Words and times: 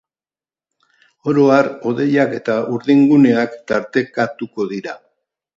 Oro 1.33 1.43
har 1.57 1.69
hodeiak 1.89 2.35
eta 2.39 2.57
urdinguneak 2.79 3.55
tartekatuko 3.73 4.71
dira. 4.77 4.99